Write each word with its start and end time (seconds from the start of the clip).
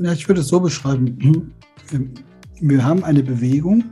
Ja, 0.00 0.12
ich 0.12 0.28
würde 0.28 0.40
es 0.40 0.48
so 0.48 0.60
beschreiben. 0.60 1.52
Wir 2.60 2.84
haben 2.84 3.04
eine 3.04 3.22
Bewegung, 3.22 3.84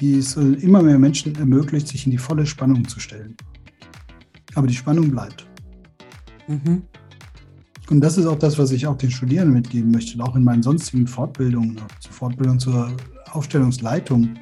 die 0.00 0.18
es 0.18 0.36
immer 0.36 0.82
mehr 0.82 0.98
Menschen 0.98 1.34
ermöglicht, 1.36 1.88
sich 1.88 2.04
in 2.06 2.12
die 2.12 2.18
volle 2.18 2.44
Spannung 2.46 2.86
zu 2.86 3.00
stellen. 3.00 3.36
Aber 4.54 4.66
die 4.66 4.74
Spannung 4.74 5.10
bleibt. 5.10 5.46
Mhm. 6.48 6.82
Und 7.88 8.00
das 8.00 8.18
ist 8.18 8.26
auch 8.26 8.38
das, 8.38 8.58
was 8.58 8.70
ich 8.70 8.86
auch 8.86 8.96
den 8.96 9.10
Studierenden 9.10 9.54
mitgeben 9.54 9.90
möchte, 9.90 10.22
auch 10.22 10.36
in 10.36 10.44
meinen 10.44 10.62
sonstigen 10.62 11.06
Fortbildungen, 11.06 11.80
zur 12.00 12.12
Fortbildung 12.12 12.58
zur 12.58 12.92
Aufstellungsleitung. 13.32 14.34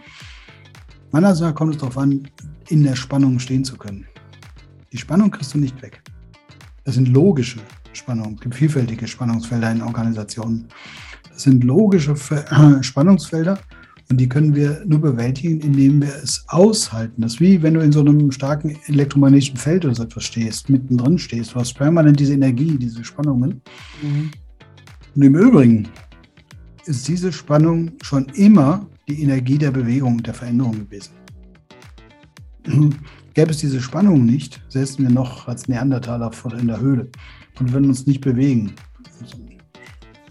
Meiner 1.12 1.28
Ansicht 1.28 1.48
nach 1.48 1.54
kommt 1.54 1.74
es 1.74 1.80
darauf 1.80 1.98
an, 1.98 2.28
in 2.68 2.82
der 2.82 2.96
Spannung 2.96 3.38
stehen 3.38 3.64
zu 3.64 3.76
können. 3.76 4.06
Die 4.92 4.98
Spannung 4.98 5.30
kriegst 5.30 5.54
du 5.54 5.58
nicht 5.58 5.80
weg. 5.82 6.02
Das 6.84 6.96
sind 6.96 7.08
logische 7.08 7.60
Spannungen. 7.92 8.34
Es 8.34 8.40
gibt 8.40 8.54
vielfältige 8.54 9.06
Spannungsfelder 9.06 9.70
in 9.72 9.82
Organisationen. 9.82 10.68
Das 11.28 11.42
sind 11.42 11.64
logische 11.64 12.14
Spannungsfelder 12.82 13.58
und 14.10 14.16
die 14.16 14.28
können 14.28 14.54
wir 14.54 14.82
nur 14.86 15.00
bewältigen, 15.00 15.60
indem 15.60 16.02
wir 16.02 16.14
es 16.22 16.44
aushalten. 16.48 17.22
Das 17.22 17.34
ist 17.34 17.40
wie 17.40 17.62
wenn 17.62 17.74
du 17.74 17.80
in 17.80 17.92
so 17.92 18.00
einem 18.00 18.32
starken 18.32 18.76
elektromagnetischen 18.86 19.56
Feld 19.56 19.84
oder 19.84 19.94
so 19.94 20.02
etwas 20.02 20.24
stehst, 20.24 20.68
mittendrin 20.68 21.16
stehst. 21.16 21.54
Du 21.54 21.60
hast 21.60 21.74
permanent 21.74 22.18
diese 22.18 22.34
Energie, 22.34 22.76
diese 22.76 23.04
Spannungen. 23.04 23.62
Mhm. 24.02 24.30
Und 25.14 25.22
im 25.22 25.36
Übrigen 25.36 25.88
ist 26.86 27.06
diese 27.06 27.32
Spannung 27.32 27.92
schon 28.02 28.26
immer 28.34 28.86
die 29.08 29.22
Energie 29.22 29.58
der 29.58 29.70
Bewegung 29.70 30.16
und 30.16 30.26
der 30.26 30.34
Veränderung 30.34 30.72
gewesen. 30.72 31.12
Gäbe 33.34 33.52
es 33.52 33.58
diese 33.58 33.80
Spannung 33.80 34.24
nicht, 34.26 34.60
säßen 34.68 35.04
wir 35.06 35.12
noch 35.12 35.46
als 35.46 35.68
Neandertaler 35.68 36.32
in 36.58 36.66
der 36.66 36.80
Höhle 36.80 37.08
und 37.60 37.72
würden 37.72 37.88
uns 37.88 38.06
nicht 38.06 38.20
bewegen. 38.20 38.72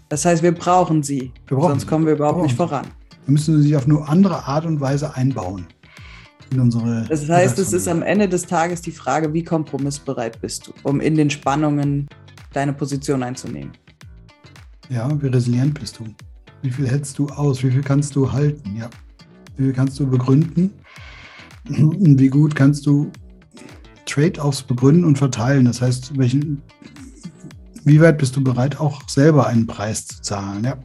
Das 0.08 0.24
heißt, 0.24 0.42
wir 0.42 0.52
brauchen 0.52 1.02
sie, 1.02 1.32
wir 1.46 1.56
brauchen 1.56 1.70
sonst 1.70 1.86
kommen 1.86 2.04
wir 2.04 2.14
überhaupt 2.14 2.42
nicht 2.42 2.56
voran. 2.56 2.86
Wir 3.26 3.32
müssen 3.32 3.62
sie 3.62 3.76
auf 3.76 3.86
nur 3.86 4.08
andere 4.08 4.44
Art 4.44 4.66
und 4.66 4.80
Weise 4.80 5.14
einbauen. 5.14 5.66
In 6.52 6.58
unsere 6.58 7.04
das 7.08 7.28
heißt, 7.28 7.60
es 7.60 7.72
ist 7.72 7.86
am 7.86 8.02
Ende 8.02 8.28
des 8.28 8.44
Tages 8.44 8.82
die 8.82 8.90
Frage, 8.90 9.32
wie 9.32 9.44
kompromissbereit 9.44 10.40
bist 10.40 10.66
du, 10.66 10.72
um 10.82 11.00
in 11.00 11.14
den 11.14 11.30
Spannungen 11.30 12.08
deine 12.52 12.72
Position 12.72 13.22
einzunehmen. 13.22 13.70
Ja, 14.88 15.08
wie 15.22 15.28
resilient 15.28 15.78
bist 15.78 16.00
du? 16.00 16.06
Wie 16.62 16.70
viel 16.70 16.88
hältst 16.88 17.16
du 17.20 17.28
aus? 17.28 17.62
Wie 17.62 17.70
viel 17.70 17.82
kannst 17.82 18.16
du 18.16 18.32
halten? 18.32 18.76
Ja. 18.76 18.90
Wie 19.56 19.64
viel 19.64 19.72
kannst 19.72 20.00
du 20.00 20.06
begründen? 20.08 20.72
Und 21.68 22.18
wie 22.18 22.28
gut 22.28 22.56
kannst 22.56 22.84
du 22.86 23.12
Trade-offs 24.06 24.62
begründen 24.62 25.04
und 25.04 25.18
verteilen? 25.18 25.66
Das 25.66 25.80
heißt, 25.80 26.18
welchen, 26.18 26.62
wie 27.84 28.00
weit 28.00 28.18
bist 28.18 28.36
du 28.36 28.44
bereit, 28.44 28.78
auch 28.80 29.08
selber 29.08 29.46
einen 29.46 29.66
Preis 29.66 30.06
zu 30.06 30.20
zahlen? 30.22 30.64
Ja. 30.64 30.78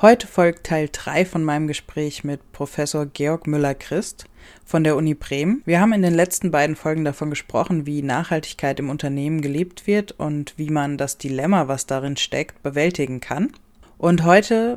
Heute 0.00 0.28
folgt 0.28 0.66
Teil 0.66 0.88
3 0.92 1.24
von 1.24 1.42
meinem 1.42 1.66
Gespräch 1.66 2.22
mit 2.22 2.52
Professor 2.52 3.06
Georg 3.06 3.48
Müller-Christ 3.48 4.26
von 4.64 4.84
der 4.84 4.94
Uni 4.96 5.14
Bremen. 5.14 5.62
Wir 5.64 5.80
haben 5.80 5.92
in 5.92 6.02
den 6.02 6.14
letzten 6.14 6.52
beiden 6.52 6.76
Folgen 6.76 7.04
davon 7.04 7.30
gesprochen, 7.30 7.84
wie 7.84 8.02
Nachhaltigkeit 8.02 8.78
im 8.78 8.90
Unternehmen 8.90 9.40
gelebt 9.40 9.88
wird 9.88 10.12
und 10.12 10.54
wie 10.56 10.70
man 10.70 10.98
das 10.98 11.18
Dilemma, 11.18 11.66
was 11.66 11.86
darin 11.86 12.16
steckt, 12.16 12.62
bewältigen 12.62 13.20
kann. 13.20 13.50
Und 13.96 14.24
heute 14.24 14.76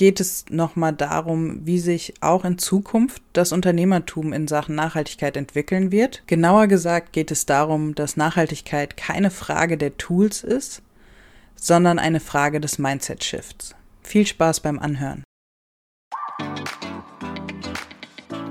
geht 0.00 0.18
es 0.18 0.46
nochmal 0.48 0.94
darum, 0.94 1.66
wie 1.66 1.78
sich 1.78 2.14
auch 2.22 2.46
in 2.46 2.56
Zukunft 2.56 3.22
das 3.34 3.52
Unternehmertum 3.52 4.32
in 4.32 4.48
Sachen 4.48 4.74
Nachhaltigkeit 4.74 5.36
entwickeln 5.36 5.92
wird. 5.92 6.22
Genauer 6.26 6.68
gesagt 6.68 7.12
geht 7.12 7.30
es 7.30 7.44
darum, 7.44 7.94
dass 7.94 8.16
Nachhaltigkeit 8.16 8.96
keine 8.96 9.30
Frage 9.30 9.76
der 9.76 9.98
Tools 9.98 10.42
ist, 10.42 10.80
sondern 11.54 11.98
eine 11.98 12.20
Frage 12.20 12.62
des 12.62 12.78
Mindset-Shifts. 12.78 13.74
Viel 14.02 14.26
Spaß 14.26 14.60
beim 14.60 14.78
Anhören. 14.78 15.22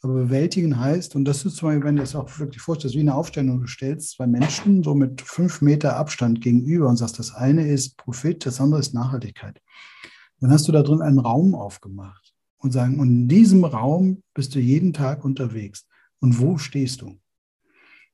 Aber 0.00 0.14
bewältigen 0.14 0.78
heißt, 0.78 1.16
und 1.16 1.24
das 1.24 1.44
ist 1.44 1.56
zum 1.56 1.68
Beispiel, 1.68 1.84
wenn 1.84 1.96
du 1.96 2.02
es 2.02 2.14
auch 2.14 2.38
wirklich 2.38 2.62
vorstellst, 2.62 2.94
wie 2.94 3.00
eine 3.00 3.14
Aufstellung, 3.14 3.60
du 3.60 3.66
stellst 3.66 4.10
zwei 4.12 4.28
Menschen 4.28 4.84
so 4.84 4.94
mit 4.94 5.20
fünf 5.20 5.60
Meter 5.60 5.96
Abstand 5.96 6.40
gegenüber 6.40 6.88
und 6.88 6.96
sagst, 6.96 7.18
das 7.18 7.34
eine 7.34 7.68
ist 7.68 7.96
Profit, 7.96 8.46
das 8.46 8.60
andere 8.60 8.78
ist 8.78 8.94
Nachhaltigkeit. 8.94 9.60
Dann 10.40 10.52
hast 10.52 10.68
du 10.68 10.72
da 10.72 10.82
drin 10.82 11.02
einen 11.02 11.18
Raum 11.18 11.56
aufgemacht 11.56 12.32
und 12.58 12.72
sagen, 12.72 13.00
und 13.00 13.08
in 13.08 13.28
diesem 13.28 13.64
Raum 13.64 14.22
bist 14.34 14.54
du 14.54 14.60
jeden 14.60 14.92
Tag 14.92 15.24
unterwegs. 15.24 15.86
Und 16.20 16.40
wo 16.40 16.58
stehst 16.58 17.02
du? 17.02 17.18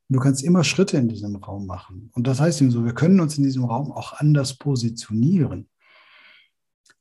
Du 0.08 0.20
kannst 0.20 0.42
immer 0.42 0.64
Schritte 0.64 0.96
in 0.96 1.08
diesem 1.08 1.36
Raum 1.36 1.66
machen. 1.66 2.10
Und 2.14 2.26
das 2.26 2.40
heißt 2.40 2.60
eben 2.62 2.70
so, 2.70 2.84
wir 2.84 2.94
können 2.94 3.20
uns 3.20 3.36
in 3.36 3.44
diesem 3.44 3.64
Raum 3.64 3.92
auch 3.92 4.14
anders 4.14 4.56
positionieren. 4.56 5.68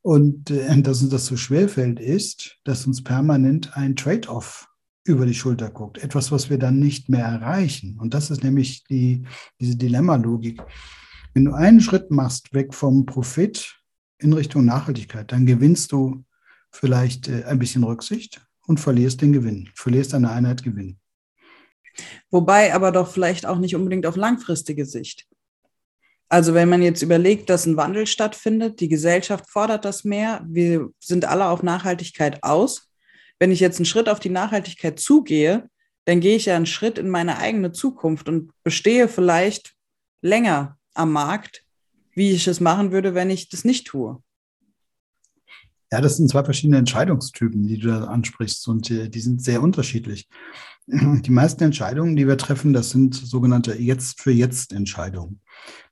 Und 0.01 0.49
äh, 0.51 0.81
dass 0.81 1.01
uns 1.01 1.11
das 1.11 1.25
so 1.25 1.37
schwerfällt, 1.37 1.99
ist, 1.99 2.59
dass 2.65 2.85
uns 2.85 3.03
permanent 3.03 3.77
ein 3.77 3.95
Trade-off 3.95 4.69
über 5.03 5.25
die 5.25 5.33
Schulter 5.33 5.69
guckt. 5.69 5.97
Etwas, 5.97 6.31
was 6.31 6.49
wir 6.49 6.57
dann 6.57 6.79
nicht 6.79 7.09
mehr 7.09 7.25
erreichen. 7.25 7.99
Und 7.99 8.13
das 8.13 8.31
ist 8.31 8.43
nämlich 8.43 8.83
die, 8.85 9.25
diese 9.59 9.75
Dilemma-Logik. 9.75 10.61
Wenn 11.33 11.45
du 11.45 11.53
einen 11.53 11.81
Schritt 11.81 12.11
machst, 12.11 12.53
weg 12.53 12.73
vom 12.73 13.05
Profit 13.05 13.75
in 14.19 14.33
Richtung 14.33 14.65
Nachhaltigkeit, 14.65 15.31
dann 15.31 15.45
gewinnst 15.45 15.91
du 15.91 16.23
vielleicht 16.71 17.27
äh, 17.27 17.43
ein 17.45 17.59
bisschen 17.59 17.83
Rücksicht 17.83 18.41
und 18.65 18.79
verlierst 18.79 19.21
den 19.21 19.33
Gewinn, 19.33 19.69
verlierst 19.75 20.13
eine 20.13 20.31
Einheit 20.31 20.63
Gewinn. 20.63 20.99
Wobei 22.31 22.73
aber 22.73 22.91
doch 22.91 23.11
vielleicht 23.11 23.45
auch 23.45 23.59
nicht 23.59 23.75
unbedingt 23.75 24.05
auf 24.05 24.15
langfristige 24.15 24.85
Sicht. 24.85 25.27
Also 26.29 26.55
wenn 26.55 26.69
man 26.69 26.81
jetzt 26.81 27.03
überlegt, 27.03 27.49
dass 27.49 27.67
ein 27.67 27.77
Wandel 27.77 28.07
stattfindet, 28.07 28.79
die 28.79 28.87
Gesellschaft 28.87 29.49
fordert 29.49 29.85
das 29.85 30.03
mehr, 30.03 30.43
wir 30.47 30.89
sind 30.99 31.25
alle 31.25 31.45
auf 31.45 31.61
Nachhaltigkeit 31.61 32.43
aus, 32.43 32.89
wenn 33.39 33.51
ich 33.51 33.59
jetzt 33.59 33.77
einen 33.77 33.85
Schritt 33.85 34.09
auf 34.09 34.19
die 34.19 34.29
Nachhaltigkeit 34.29 34.99
zugehe, 34.99 35.69
dann 36.05 36.19
gehe 36.19 36.35
ich 36.35 36.45
ja 36.45 36.55
einen 36.55 36.65
Schritt 36.65 36.97
in 36.97 37.09
meine 37.09 37.37
eigene 37.37 37.71
Zukunft 37.71 38.27
und 38.27 38.51
bestehe 38.63 39.07
vielleicht 39.07 39.73
länger 40.21 40.77
am 40.93 41.11
Markt, 41.11 41.63
wie 42.13 42.31
ich 42.31 42.47
es 42.47 42.59
machen 42.59 42.91
würde, 42.91 43.15
wenn 43.15 43.29
ich 43.29 43.49
das 43.49 43.63
nicht 43.63 43.87
tue. 43.87 44.21
Ja, 45.91 46.01
das 46.01 46.17
sind 46.17 46.29
zwei 46.29 46.43
verschiedene 46.43 46.77
Entscheidungstypen, 46.77 47.67
die 47.67 47.77
du 47.77 47.89
da 47.89 48.05
ansprichst 48.05 48.67
und 48.67 48.89
die, 48.89 49.09
die 49.09 49.19
sind 49.19 49.43
sehr 49.43 49.61
unterschiedlich. 49.61 50.27
Die 50.87 51.31
meisten 51.31 51.63
Entscheidungen, 51.63 52.15
die 52.15 52.27
wir 52.27 52.37
treffen, 52.37 52.73
das 52.73 52.89
sind 52.89 53.15
sogenannte 53.15 53.79
Jetzt 53.79 54.21
für 54.21 54.31
Jetzt 54.31 54.73
Entscheidungen. 54.73 55.39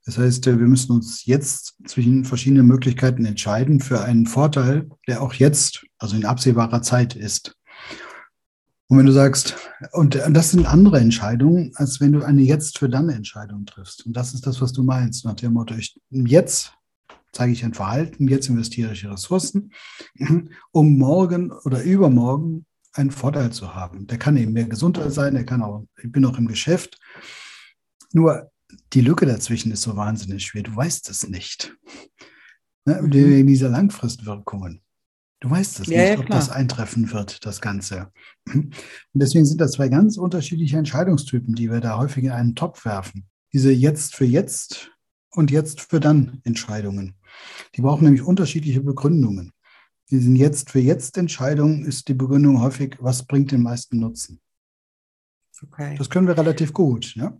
Das 0.05 0.17
heißt, 0.17 0.45
wir 0.47 0.55
müssen 0.55 0.93
uns 0.93 1.25
jetzt 1.25 1.75
zwischen 1.85 2.25
verschiedenen 2.25 2.67
Möglichkeiten 2.67 3.25
entscheiden 3.25 3.79
für 3.79 4.01
einen 4.01 4.25
Vorteil, 4.25 4.89
der 5.07 5.21
auch 5.21 5.33
jetzt, 5.33 5.85
also 5.99 6.15
in 6.15 6.25
absehbarer 6.25 6.81
Zeit 6.81 7.15
ist. 7.15 7.55
Und 8.87 8.97
wenn 8.97 9.05
du 9.05 9.13
sagst, 9.13 9.55
und 9.93 10.15
das 10.15 10.51
sind 10.51 10.65
andere 10.65 10.99
Entscheidungen, 10.99 11.71
als 11.75 12.01
wenn 12.01 12.11
du 12.11 12.23
eine 12.23 12.41
jetzt 12.41 12.79
für 12.79 12.89
dann 12.89 13.09
Entscheidung 13.09 13.65
triffst. 13.65 14.05
Und 14.05 14.17
das 14.17 14.33
ist 14.33 14.45
das, 14.45 14.59
was 14.59 14.73
du 14.73 14.83
meinst, 14.83 15.23
nach 15.23 15.35
dem 15.35 15.53
Motto, 15.53 15.75
ich, 15.75 15.97
jetzt 16.09 16.73
zeige 17.31 17.53
ich 17.53 17.63
ein 17.63 17.73
Verhalten, 17.73 18.27
jetzt 18.27 18.49
investiere 18.49 18.91
ich 18.91 19.07
Ressourcen, 19.07 19.71
um 20.71 20.97
morgen 20.97 21.51
oder 21.51 21.81
übermorgen 21.83 22.65
einen 22.93 23.11
Vorteil 23.11 23.51
zu 23.51 23.73
haben. 23.73 24.07
Der 24.07 24.17
kann 24.17 24.35
eben 24.35 24.51
mehr 24.51 24.65
Gesundheit 24.65 25.13
sein, 25.13 25.35
der 25.35 25.45
kann 25.45 25.61
auch, 25.61 25.85
ich 26.03 26.11
bin 26.11 26.25
auch 26.25 26.37
im 26.37 26.47
Geschäft. 26.47 26.99
Nur 28.11 28.50
die 28.93 29.01
Lücke 29.01 29.25
dazwischen 29.25 29.71
ist 29.71 29.81
so 29.81 29.95
wahnsinnig 29.95 30.45
schwer. 30.45 30.63
Du 30.63 30.75
weißt 30.75 31.09
es 31.09 31.27
nicht. 31.27 31.75
Ne? 32.85 33.01
Mhm. 33.01 33.11
In 33.11 33.47
dieser 33.47 33.69
Langfristwirkungen. 33.69 34.81
Du 35.39 35.49
weißt 35.49 35.79
es 35.79 35.87
ja, 35.87 36.01
nicht, 36.01 36.13
ja, 36.13 36.19
ob 36.19 36.27
das 36.27 36.49
eintreffen 36.49 37.11
wird, 37.11 37.45
das 37.45 37.61
Ganze. 37.61 38.11
Und 38.53 38.75
deswegen 39.13 39.45
sind 39.45 39.59
das 39.59 39.71
zwei 39.71 39.89
ganz 39.89 40.17
unterschiedliche 40.17 40.77
Entscheidungstypen, 40.77 41.55
die 41.55 41.71
wir 41.71 41.79
da 41.79 41.97
häufig 41.97 42.25
in 42.25 42.31
einen 42.31 42.55
Topf 42.55 42.85
werfen. 42.85 43.27
Diese 43.51 43.71
jetzt 43.71 44.15
für 44.15 44.25
jetzt 44.25 44.91
und 45.31 45.49
jetzt 45.49 45.81
für 45.81 45.99
dann 45.99 46.41
Entscheidungen. 46.43 47.15
Die 47.75 47.81
brauchen 47.81 48.03
nämlich 48.03 48.21
unterschiedliche 48.21 48.81
Begründungen. 48.81 49.51
Diesen 50.11 50.35
jetzt 50.35 50.69
für 50.69 50.79
jetzt 50.79 51.17
Entscheidungen 51.17 51.85
ist 51.85 52.07
die 52.07 52.13
Begründung 52.13 52.61
häufig, 52.61 52.97
was 52.99 53.25
bringt 53.25 53.51
den 53.51 53.63
meisten 53.63 53.97
Nutzen? 53.99 54.41
Okay. 55.63 55.95
Das 55.97 56.09
können 56.09 56.27
wir 56.27 56.37
relativ 56.37 56.73
gut. 56.73 57.15
Ja? 57.15 57.35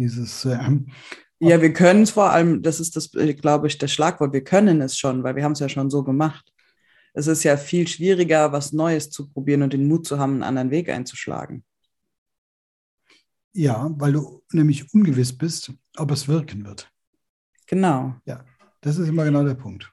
Dieses, 0.00 0.46
äh, 0.46 0.58
Ja, 1.40 1.60
wir 1.60 1.74
können 1.74 2.04
es 2.04 2.10
vor 2.10 2.30
allem, 2.30 2.62
das 2.62 2.80
ist 2.80 2.96
das, 2.96 3.12
äh, 3.14 3.34
glaube 3.34 3.66
ich, 3.66 3.76
das 3.76 3.92
Schlagwort, 3.92 4.32
wir 4.32 4.42
können 4.42 4.80
es 4.80 4.96
schon, 4.96 5.22
weil 5.22 5.36
wir 5.36 5.44
haben 5.44 5.52
es 5.52 5.60
ja 5.60 5.68
schon 5.68 5.90
so 5.90 6.02
gemacht. 6.02 6.50
Es 7.12 7.26
ist 7.26 7.44
ja 7.44 7.58
viel 7.58 7.86
schwieriger, 7.86 8.50
was 8.50 8.72
Neues 8.72 9.10
zu 9.10 9.28
probieren 9.28 9.62
und 9.62 9.74
den 9.74 9.86
Mut 9.86 10.06
zu 10.06 10.18
haben, 10.18 10.34
einen 10.34 10.42
anderen 10.42 10.70
Weg 10.70 10.88
einzuschlagen. 10.88 11.64
Ja, 13.52 13.90
weil 13.98 14.14
du 14.14 14.42
nämlich 14.52 14.94
ungewiss 14.94 15.36
bist, 15.36 15.72
ob 15.98 16.12
es 16.12 16.28
wirken 16.28 16.64
wird. 16.64 16.90
Genau. 17.66 18.14
Ja, 18.24 18.44
das 18.80 18.96
ist 18.96 19.08
immer 19.08 19.24
genau 19.24 19.44
der 19.44 19.54
Punkt. 19.54 19.92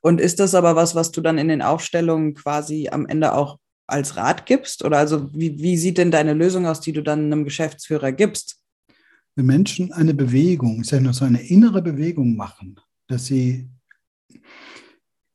Und 0.00 0.20
ist 0.20 0.40
das 0.40 0.54
aber 0.56 0.74
was, 0.74 0.96
was 0.96 1.12
du 1.12 1.20
dann 1.20 1.38
in 1.38 1.46
den 1.48 1.62
Aufstellungen 1.62 2.34
quasi 2.34 2.88
am 2.90 3.06
Ende 3.06 3.34
auch 3.34 3.58
als 3.86 4.16
Rat 4.16 4.46
gibst? 4.46 4.84
Oder 4.84 4.98
also 4.98 5.32
wie, 5.32 5.58
wie 5.58 5.76
sieht 5.76 5.98
denn 5.98 6.10
deine 6.10 6.34
Lösung 6.34 6.66
aus, 6.66 6.80
die 6.80 6.92
du 6.92 7.02
dann 7.02 7.26
einem 7.26 7.44
Geschäftsführer 7.44 8.10
gibst? 8.10 8.61
Wenn 9.34 9.46
Menschen 9.46 9.92
eine 9.92 10.14
Bewegung, 10.14 10.82
ich 10.82 10.88
sage 10.88 11.02
nur 11.02 11.14
so 11.14 11.24
eine 11.24 11.42
innere 11.42 11.82
Bewegung 11.82 12.36
machen, 12.36 12.78
dass 13.08 13.26
sie 13.26 13.68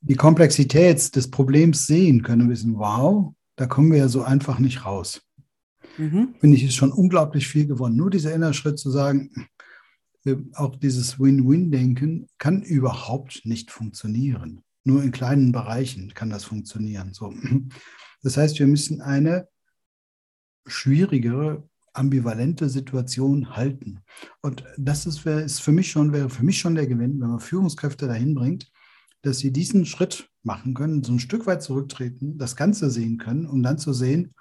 die 0.01 0.15
Komplexität 0.15 1.15
des 1.15 1.31
Problems 1.31 1.87
sehen 1.87 2.21
können 2.21 2.43
und 2.43 2.49
wissen, 2.49 2.77
wow, 2.77 3.33
da 3.55 3.65
kommen 3.65 3.91
wir 3.91 3.99
ja 3.99 4.07
so 4.07 4.21
einfach 4.21 4.59
nicht 4.59 4.85
raus. 4.85 5.21
Mhm. 5.97 6.35
Finde 6.39 6.57
ich, 6.57 6.63
ist 6.63 6.75
schon 6.75 6.91
unglaublich 6.91 7.47
viel 7.47 7.65
gewonnen. 7.65 7.95
Nur 7.95 8.09
dieser 8.09 8.33
innere 8.33 8.53
Schritt 8.53 8.77
zu 8.77 8.91
sagen, 8.91 9.47
äh, 10.25 10.35
auch 10.53 10.75
dieses 10.75 11.19
Win-Win-Denken 11.19 12.27
kann 12.37 12.61
überhaupt 12.61 13.45
nicht 13.45 13.71
funktionieren. 13.71 14.63
Nur 14.83 15.03
in 15.03 15.11
kleinen 15.11 15.51
Bereichen 15.51 16.13
kann 16.13 16.29
das 16.29 16.43
funktionieren. 16.43 17.13
So. 17.13 17.33
Das 18.23 18.37
heißt, 18.37 18.59
wir 18.59 18.67
müssen 18.67 19.01
eine 19.01 19.47
schwierigere, 20.65 21.67
ambivalente 21.97 22.69
Situation 22.69 23.55
halten. 23.55 23.99
Und 24.41 24.63
das 24.77 25.05
ist, 25.05 25.25
ist 25.25 25.61
für 25.61 25.71
mich 25.71 25.91
schon, 25.91 26.13
wäre 26.13 26.29
für 26.29 26.43
mich 26.43 26.59
schon 26.59 26.75
der 26.75 26.87
Gewinn, 26.87 27.19
wenn 27.19 27.29
man 27.29 27.39
Führungskräfte 27.39 28.07
dahin 28.07 28.35
bringt, 28.35 28.71
dass 29.23 29.39
sie 29.39 29.51
diesen 29.51 29.85
Schritt 29.85 30.29
machen 30.43 30.73
können, 30.73 31.03
so 31.03 31.11
ein 31.11 31.19
Stück 31.19 31.47
weit 31.47 31.63
zurücktreten, 31.63 32.37
das 32.37 32.55
Ganze 32.55 32.89
sehen 32.89 33.17
können, 33.17 33.47
um 33.47 33.63
dann 33.63 33.77
zu 33.77 33.93
sehen, 33.93 34.33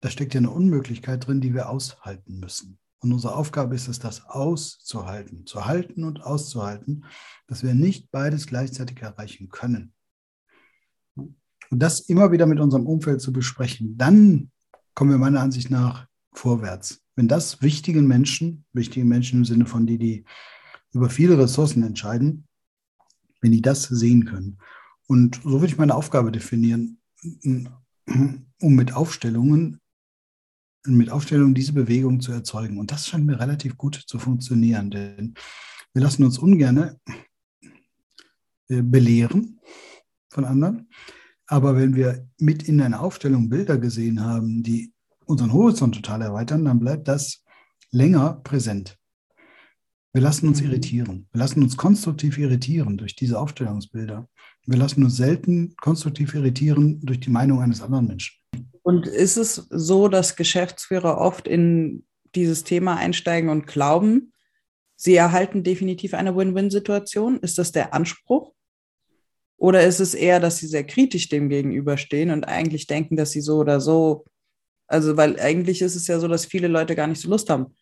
da 0.00 0.10
steckt 0.10 0.34
ja 0.34 0.38
eine 0.38 0.50
Unmöglichkeit 0.50 1.26
drin, 1.26 1.40
die 1.40 1.54
wir 1.54 1.68
aushalten 1.68 2.40
müssen. 2.40 2.78
Und 3.00 3.12
unsere 3.12 3.34
Aufgabe 3.34 3.74
ist 3.74 3.88
es, 3.88 3.98
das 3.98 4.24
auszuhalten, 4.26 5.44
zu 5.44 5.66
halten 5.66 6.04
und 6.04 6.22
auszuhalten, 6.22 7.04
dass 7.48 7.64
wir 7.64 7.74
nicht 7.74 8.10
beides 8.12 8.46
gleichzeitig 8.46 9.02
erreichen 9.02 9.48
können. 9.48 9.92
Und 11.16 11.34
das 11.70 12.00
immer 12.00 12.30
wieder 12.30 12.46
mit 12.46 12.60
unserem 12.60 12.86
Umfeld 12.86 13.20
zu 13.20 13.32
besprechen, 13.32 13.98
dann 13.98 14.50
kommen 14.94 15.10
wir 15.10 15.18
meiner 15.18 15.40
Ansicht 15.40 15.70
nach 15.70 16.06
vorwärts. 16.32 17.02
Wenn 17.14 17.28
das 17.28 17.62
wichtigen 17.62 18.06
Menschen, 18.06 18.64
wichtigen 18.72 19.08
Menschen 19.08 19.40
im 19.40 19.44
Sinne 19.44 19.66
von 19.66 19.86
die, 19.86 19.98
die 19.98 20.24
über 20.92 21.10
viele 21.10 21.38
Ressourcen 21.38 21.82
entscheiden, 21.82 22.46
wenn 23.40 23.52
die 23.52 23.62
das 23.62 23.84
sehen 23.84 24.24
können. 24.24 24.58
Und 25.06 25.40
so 25.42 25.60
würde 25.60 25.66
ich 25.66 25.78
meine 25.78 25.94
Aufgabe 25.94 26.32
definieren, 26.32 26.98
um 28.06 28.74
mit 28.74 28.94
Aufstellungen 28.94 29.82
mit 30.86 31.10
Aufstellung 31.10 31.54
diese 31.54 31.72
Bewegung 31.72 32.20
zu 32.20 32.32
erzeugen. 32.32 32.78
Und 32.78 32.90
das 32.90 33.06
scheint 33.06 33.26
mir 33.26 33.38
relativ 33.38 33.76
gut 33.76 33.94
zu 33.94 34.18
funktionieren, 34.18 34.90
denn 34.90 35.34
wir 35.92 36.02
lassen 36.02 36.24
uns 36.24 36.38
ungern 36.38 36.96
äh, 38.68 38.82
belehren 38.82 39.60
von 40.30 40.44
anderen. 40.44 40.88
Aber 41.46 41.76
wenn 41.76 41.94
wir 41.94 42.28
mit 42.38 42.62
in 42.64 42.80
einer 42.80 43.00
Aufstellung 43.00 43.48
Bilder 43.48 43.78
gesehen 43.78 44.20
haben, 44.20 44.62
die 44.62 44.92
unseren 45.32 45.52
Horizont 45.52 45.94
total 45.94 46.22
erweitern, 46.22 46.64
dann 46.64 46.78
bleibt 46.78 47.08
das 47.08 47.44
länger 47.90 48.40
präsent. 48.44 48.98
Wir 50.12 50.22
lassen 50.22 50.46
uns 50.46 50.60
mhm. 50.60 50.68
irritieren. 50.68 51.28
Wir 51.32 51.38
lassen 51.40 51.62
uns 51.62 51.76
konstruktiv 51.76 52.38
irritieren 52.38 52.98
durch 52.98 53.16
diese 53.16 53.40
Aufstellungsbilder. 53.40 54.28
Wir 54.66 54.78
lassen 54.78 55.02
uns 55.02 55.16
selten 55.16 55.74
konstruktiv 55.80 56.34
irritieren 56.34 57.00
durch 57.02 57.20
die 57.20 57.30
Meinung 57.30 57.60
eines 57.60 57.80
anderen 57.82 58.06
Menschen. 58.06 58.38
Und 58.82 59.06
ist 59.06 59.36
es 59.36 59.54
so, 59.70 60.08
dass 60.08 60.36
Geschäftsführer 60.36 61.18
oft 61.18 61.48
in 61.48 62.04
dieses 62.34 62.64
Thema 62.64 62.96
einsteigen 62.96 63.48
und 63.48 63.66
glauben, 63.66 64.32
sie 64.96 65.14
erhalten 65.14 65.62
definitiv 65.62 66.14
eine 66.14 66.36
Win-Win-Situation? 66.36 67.40
Ist 67.40 67.58
das 67.58 67.72
der 67.72 67.94
Anspruch? 67.94 68.52
Oder 69.56 69.84
ist 69.84 70.00
es 70.00 70.14
eher, 70.14 70.40
dass 70.40 70.58
sie 70.58 70.66
sehr 70.66 70.84
kritisch 70.84 71.28
dem 71.28 71.48
gegenüberstehen 71.48 72.30
und 72.30 72.44
eigentlich 72.44 72.86
denken, 72.86 73.16
dass 73.16 73.30
sie 73.30 73.40
so 73.40 73.58
oder 73.58 73.80
so, 73.80 74.24
also 74.92 75.16
weil 75.16 75.40
eigentlich 75.40 75.80
ist 75.80 75.96
es 75.96 76.06
ja 76.06 76.20
so, 76.20 76.28
dass 76.28 76.44
viele 76.44 76.68
Leute 76.68 76.94
gar 76.94 77.06
nicht 77.06 77.20
so 77.20 77.28
Lust 77.28 77.48
haben. 77.48 77.74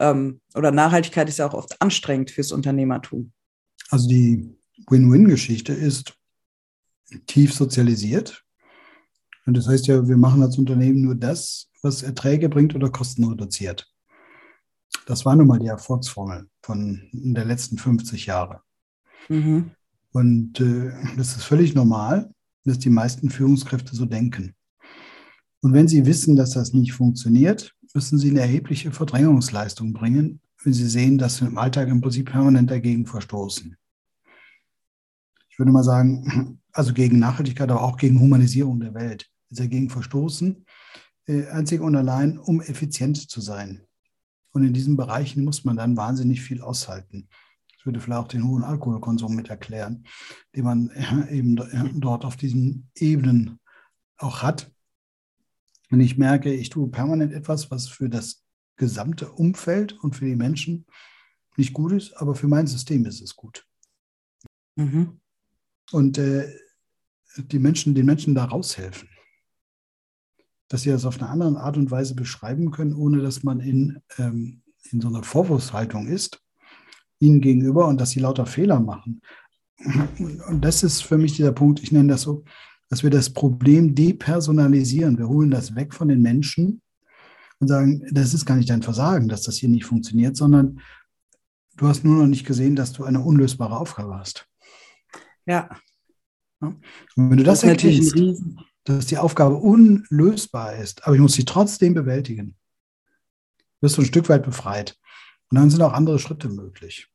Ähm, 0.00 0.40
oder 0.54 0.70
Nachhaltigkeit 0.70 1.28
ist 1.28 1.38
ja 1.38 1.46
auch 1.46 1.54
oft 1.54 1.80
anstrengend 1.80 2.30
fürs 2.30 2.52
Unternehmertum. 2.52 3.32
Also 3.90 4.08
die 4.08 4.56
Win-Win-Geschichte 4.88 5.74
ist 5.74 6.14
tief 7.26 7.52
sozialisiert. 7.52 8.44
Und 9.46 9.56
das 9.56 9.68
heißt 9.68 9.86
ja, 9.86 10.08
wir 10.08 10.16
machen 10.16 10.42
als 10.42 10.56
Unternehmen 10.56 11.02
nur 11.02 11.14
das, 11.14 11.70
was 11.82 12.02
Erträge 12.02 12.48
bringt 12.48 12.74
oder 12.74 12.90
Kosten 12.90 13.24
reduziert. 13.24 13.86
Das 15.06 15.26
war 15.26 15.36
nun 15.36 15.46
mal 15.46 15.58
die 15.58 15.66
Erfolgsformel 15.66 16.48
von 16.62 17.10
der 17.12 17.44
letzten 17.44 17.76
50 17.76 18.24
Jahre. 18.24 18.62
Mhm. 19.28 19.70
Und 20.12 20.60
äh, 20.60 20.92
das 21.18 21.36
ist 21.36 21.44
völlig 21.44 21.74
normal, 21.74 22.32
dass 22.64 22.78
die 22.78 22.90
meisten 22.90 23.28
Führungskräfte 23.28 23.94
so 23.94 24.06
denken. 24.06 24.54
Und 25.64 25.72
wenn 25.72 25.88
sie 25.88 26.04
wissen, 26.04 26.36
dass 26.36 26.50
das 26.50 26.74
nicht 26.74 26.92
funktioniert, 26.92 27.74
müssen 27.94 28.18
sie 28.18 28.28
eine 28.28 28.40
erhebliche 28.40 28.92
Verdrängungsleistung 28.92 29.94
bringen, 29.94 30.42
wenn 30.62 30.74
sie 30.74 30.86
sehen, 30.86 31.16
dass 31.16 31.38
sie 31.38 31.46
im 31.46 31.56
Alltag 31.56 31.88
im 31.88 32.02
Prinzip 32.02 32.30
permanent 32.30 32.70
dagegen 32.70 33.06
verstoßen. 33.06 33.74
Ich 35.48 35.58
würde 35.58 35.72
mal 35.72 35.82
sagen, 35.82 36.60
also 36.72 36.92
gegen 36.92 37.18
Nachhaltigkeit, 37.18 37.70
aber 37.70 37.82
auch 37.82 37.96
gegen 37.96 38.20
Humanisierung 38.20 38.78
der 38.78 38.92
Welt 38.92 39.30
dagegen 39.48 39.88
verstoßen, 39.88 40.66
äh, 41.28 41.46
einzig 41.46 41.80
und 41.80 41.96
allein, 41.96 42.36
um 42.36 42.60
effizient 42.60 43.30
zu 43.30 43.40
sein. 43.40 43.80
Und 44.52 44.66
in 44.66 44.74
diesen 44.74 44.98
Bereichen 44.98 45.44
muss 45.44 45.64
man 45.64 45.78
dann 45.78 45.96
wahnsinnig 45.96 46.42
viel 46.42 46.60
aushalten. 46.60 47.26
Das 47.74 47.86
würde 47.86 48.00
vielleicht 48.00 48.20
auch 48.20 48.28
den 48.28 48.46
hohen 48.46 48.64
Alkoholkonsum 48.64 49.34
mit 49.34 49.48
erklären, 49.48 50.04
den 50.54 50.64
man 50.64 50.90
äh, 50.90 51.34
eben 51.34 51.56
äh, 51.56 51.88
dort 51.94 52.26
auf 52.26 52.36
diesen 52.36 52.90
Ebenen 52.96 53.60
auch 54.18 54.42
hat. 54.42 54.73
Und 55.90 56.00
ich 56.00 56.16
merke, 56.18 56.52
ich 56.52 56.70
tue 56.70 56.88
permanent 56.88 57.32
etwas, 57.32 57.70
was 57.70 57.88
für 57.88 58.08
das 58.08 58.44
gesamte 58.76 59.30
Umfeld 59.30 59.92
und 59.92 60.16
für 60.16 60.24
die 60.24 60.36
Menschen 60.36 60.86
nicht 61.56 61.72
gut 61.72 61.92
ist, 61.92 62.14
aber 62.14 62.34
für 62.34 62.48
mein 62.48 62.66
System 62.66 63.04
ist 63.06 63.20
es 63.20 63.36
gut. 63.36 63.66
Mhm. 64.76 65.20
Und 65.92 66.18
äh, 66.18 66.52
die 67.36 67.58
Menschen, 67.58 67.94
den 67.94 68.06
Menschen 68.06 68.34
da 68.34 68.44
raushelfen 68.44 69.08
dass 70.68 70.82
sie 70.82 70.90
das 70.90 71.04
auf 71.04 71.20
eine 71.20 71.30
andere 71.30 71.60
Art 71.60 71.76
und 71.76 71.90
Weise 71.90 72.14
beschreiben 72.14 72.70
können, 72.70 72.94
ohne 72.94 73.20
dass 73.20 73.42
man 73.42 73.60
in, 73.60 74.02
ähm, 74.18 74.62
in 74.90 75.00
so 75.00 75.08
einer 75.08 75.22
Vorwurfshaltung 75.22 76.08
ist, 76.08 76.42
ihnen 77.18 77.40
gegenüber 77.40 77.86
und 77.86 78.00
dass 78.00 78.10
sie 78.10 78.20
lauter 78.20 78.46
Fehler 78.46 78.80
machen. 78.80 79.20
Und 80.48 80.64
das 80.64 80.82
ist 80.82 81.02
für 81.02 81.18
mich 81.18 81.36
dieser 81.36 81.52
Punkt, 81.52 81.80
ich 81.82 81.92
nenne 81.92 82.08
das 82.08 82.22
so, 82.22 82.44
dass 82.94 83.02
wir 83.02 83.10
das 83.10 83.30
Problem 83.30 83.96
depersonalisieren. 83.96 85.18
Wir 85.18 85.26
holen 85.26 85.50
das 85.50 85.74
weg 85.74 85.92
von 85.92 86.06
den 86.06 86.22
Menschen 86.22 86.80
und 87.58 87.66
sagen, 87.66 88.06
das 88.12 88.34
ist 88.34 88.46
gar 88.46 88.54
nicht 88.54 88.70
dein 88.70 88.84
Versagen, 88.84 89.26
dass 89.26 89.42
das 89.42 89.56
hier 89.56 89.68
nicht 89.68 89.84
funktioniert, 89.84 90.36
sondern 90.36 90.80
du 91.76 91.88
hast 91.88 92.04
nur 92.04 92.18
noch 92.18 92.28
nicht 92.28 92.46
gesehen, 92.46 92.76
dass 92.76 92.92
du 92.92 93.02
eine 93.02 93.18
unlösbare 93.18 93.76
Aufgabe 93.76 94.16
hast. 94.16 94.46
Ja. 95.44 95.76
Und 96.60 96.84
wenn 97.16 97.36
du 97.36 97.42
das, 97.42 97.62
das 97.62 97.70
erkennst, 97.70 98.16
dass 98.84 99.06
die 99.06 99.18
Aufgabe 99.18 99.56
unlösbar 99.56 100.76
ist, 100.76 101.04
aber 101.04 101.16
ich 101.16 101.20
muss 101.20 101.32
sie 101.32 101.44
trotzdem 101.44 101.94
bewältigen. 101.94 102.54
Wirst 103.80 103.96
du 103.96 104.02
ein 104.02 104.06
Stück 104.06 104.28
weit 104.28 104.44
befreit. 104.44 104.96
Und 105.50 105.58
dann 105.58 105.68
sind 105.68 105.82
auch 105.82 105.94
andere 105.94 106.20
Schritte 106.20 106.48
möglich. 106.48 107.08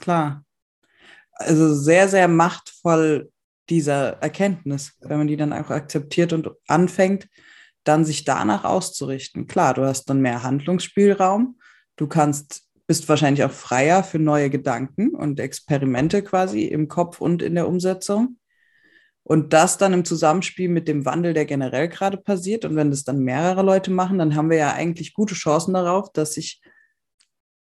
Klar. 0.00 0.44
Also 1.30 1.72
sehr, 1.76 2.08
sehr 2.08 2.26
machtvoll 2.26 3.30
dieser 3.70 4.18
Erkenntnis, 4.22 4.94
wenn 5.00 5.18
man 5.18 5.26
die 5.26 5.36
dann 5.36 5.52
auch 5.52 5.70
akzeptiert 5.70 6.32
und 6.32 6.50
anfängt, 6.66 7.28
dann 7.84 8.04
sich 8.04 8.24
danach 8.24 8.64
auszurichten. 8.64 9.46
Klar, 9.46 9.74
du 9.74 9.84
hast 9.84 10.06
dann 10.06 10.20
mehr 10.20 10.42
Handlungsspielraum. 10.42 11.58
Du 11.96 12.06
kannst, 12.06 12.64
bist 12.86 13.08
wahrscheinlich 13.08 13.44
auch 13.44 13.50
freier 13.50 14.02
für 14.02 14.18
neue 14.18 14.50
Gedanken 14.50 15.14
und 15.14 15.40
Experimente 15.40 16.22
quasi 16.22 16.64
im 16.64 16.88
Kopf 16.88 17.20
und 17.20 17.42
in 17.42 17.54
der 17.54 17.68
Umsetzung. 17.68 18.38
Und 19.22 19.52
das 19.52 19.76
dann 19.76 19.92
im 19.92 20.06
Zusammenspiel 20.06 20.70
mit 20.70 20.88
dem 20.88 21.04
Wandel, 21.04 21.34
der 21.34 21.44
generell 21.44 21.88
gerade 21.88 22.16
passiert. 22.16 22.64
Und 22.64 22.76
wenn 22.76 22.90
das 22.90 23.04
dann 23.04 23.20
mehrere 23.20 23.62
Leute 23.62 23.90
machen, 23.90 24.18
dann 24.18 24.34
haben 24.34 24.48
wir 24.48 24.56
ja 24.56 24.72
eigentlich 24.72 25.12
gute 25.12 25.34
Chancen 25.34 25.74
darauf, 25.74 26.10
dass 26.12 26.34
sich 26.34 26.62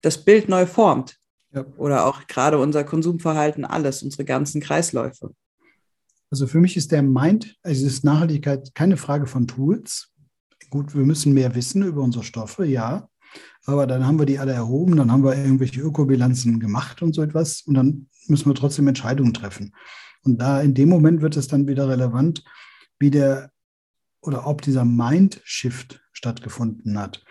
das 0.02 0.24
Bild 0.24 0.48
neu 0.48 0.66
formt. 0.66 1.16
Ja. 1.52 1.64
Oder 1.76 2.06
auch 2.06 2.26
gerade 2.28 2.58
unser 2.58 2.84
Konsumverhalten, 2.84 3.64
alles, 3.64 4.02
unsere 4.02 4.24
ganzen 4.24 4.60
Kreisläufe. 4.60 5.34
Also 6.30 6.46
für 6.46 6.60
mich 6.60 6.76
ist 6.76 6.92
der 6.92 7.02
Mind, 7.02 7.56
also 7.62 7.86
ist 7.86 8.04
Nachhaltigkeit 8.04 8.74
keine 8.74 8.96
Frage 8.96 9.26
von 9.26 9.46
Tools. 9.46 10.12
Gut, 10.70 10.94
wir 10.94 11.04
müssen 11.04 11.32
mehr 11.32 11.54
wissen 11.54 11.82
über 11.82 12.02
unsere 12.02 12.24
Stoffe, 12.24 12.66
ja. 12.66 13.08
Aber 13.64 13.86
dann 13.86 14.06
haben 14.06 14.18
wir 14.18 14.26
die 14.26 14.38
alle 14.38 14.52
erhoben, 14.52 14.96
dann 14.96 15.10
haben 15.10 15.24
wir 15.24 15.36
irgendwelche 15.36 15.80
Ökobilanzen 15.80 16.60
gemacht 16.60 17.02
und 17.02 17.14
so 17.14 17.22
etwas. 17.22 17.62
Und 17.62 17.74
dann 17.74 18.08
müssen 18.26 18.48
wir 18.48 18.54
trotzdem 18.54 18.88
Entscheidungen 18.88 19.34
treffen. 19.34 19.74
Und 20.24 20.40
da 20.40 20.60
in 20.60 20.74
dem 20.74 20.88
Moment 20.88 21.22
wird 21.22 21.36
es 21.36 21.48
dann 21.48 21.66
wieder 21.66 21.88
relevant, 21.88 22.44
wie 22.98 23.10
der 23.10 23.50
oder 24.20 24.46
ob 24.46 24.62
dieser 24.62 24.84
Mindshift 24.84 26.00
stattgefunden 26.12 26.98
hat. 26.98 27.24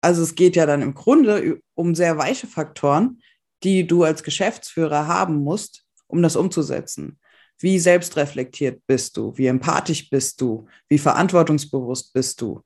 also 0.00 0.22
es 0.22 0.34
geht 0.34 0.56
ja 0.56 0.66
dann 0.66 0.82
im 0.82 0.94
Grunde 0.94 1.60
um 1.74 1.94
sehr 1.94 2.16
weiche 2.16 2.46
Faktoren, 2.46 3.20
die 3.62 3.86
du 3.86 4.04
als 4.04 4.22
Geschäftsführer 4.22 5.06
haben 5.06 5.36
musst, 5.36 5.84
um 6.06 6.22
das 6.22 6.36
umzusetzen. 6.36 7.18
Wie 7.58 7.78
selbstreflektiert 7.78 8.86
bist 8.86 9.16
du? 9.16 9.36
Wie 9.36 9.46
empathisch 9.46 10.08
bist 10.08 10.40
du? 10.40 10.66
Wie 10.88 10.98
verantwortungsbewusst 10.98 12.12
bist 12.14 12.40
du? 12.40 12.62